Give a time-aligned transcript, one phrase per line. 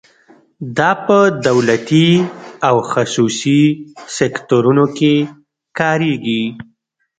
[0.77, 1.17] دا په
[1.47, 2.09] دولتي
[2.67, 3.61] او خصوصي
[4.17, 5.13] سکتورونو کې
[5.79, 6.43] کاریږي.